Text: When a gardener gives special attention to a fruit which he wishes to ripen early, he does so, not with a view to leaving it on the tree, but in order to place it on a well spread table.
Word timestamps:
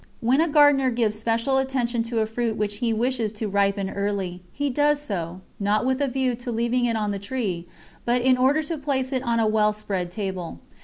When 0.19 0.41
a 0.41 0.47
gardener 0.47 0.89
gives 0.89 1.19
special 1.19 1.59
attention 1.59 2.01
to 2.09 2.21
a 2.21 2.25
fruit 2.25 2.57
which 2.57 2.77
he 2.77 2.91
wishes 2.91 3.31
to 3.33 3.47
ripen 3.47 3.87
early, 3.87 4.41
he 4.51 4.71
does 4.71 4.99
so, 4.99 5.41
not 5.59 5.85
with 5.85 6.01
a 6.01 6.07
view 6.07 6.33
to 6.37 6.51
leaving 6.51 6.85
it 6.85 6.95
on 6.95 7.11
the 7.11 7.19
tree, 7.19 7.67
but 8.03 8.19
in 8.19 8.35
order 8.35 8.63
to 8.63 8.79
place 8.79 9.11
it 9.11 9.21
on 9.21 9.39
a 9.39 9.45
well 9.45 9.73
spread 9.73 10.09
table. 10.09 10.57